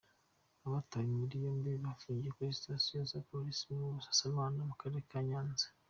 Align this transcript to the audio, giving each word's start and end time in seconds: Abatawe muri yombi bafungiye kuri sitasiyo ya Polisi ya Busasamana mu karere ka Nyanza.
Abatawe 0.67 1.05
muri 1.19 1.35
yombi 1.45 1.71
bafungiye 1.83 2.31
kuri 2.35 2.57
sitasiyo 2.59 2.99
ya 3.11 3.23
Polisi 3.29 3.63
ya 3.69 3.91
Busasamana 3.95 4.59
mu 4.69 4.75
karere 4.79 5.01
ka 5.11 5.19
Nyanza. 5.29 5.65